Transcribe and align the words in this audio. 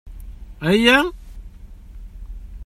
Ayya! 0.67 0.97